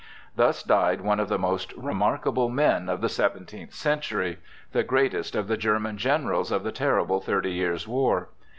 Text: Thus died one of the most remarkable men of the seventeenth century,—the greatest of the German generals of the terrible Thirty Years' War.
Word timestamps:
Thus 0.35 0.63
died 0.63 1.01
one 1.01 1.19
of 1.19 1.29
the 1.29 1.37
most 1.37 1.73
remarkable 1.73 2.49
men 2.49 2.89
of 2.89 3.01
the 3.01 3.07
seventeenth 3.07 3.71
century,—the 3.75 4.81
greatest 4.83 5.35
of 5.35 5.47
the 5.47 5.57
German 5.57 5.95
generals 5.99 6.51
of 6.51 6.63
the 6.63 6.71
terrible 6.71 7.21
Thirty 7.21 7.51
Years' 7.51 7.87
War. 7.87 8.29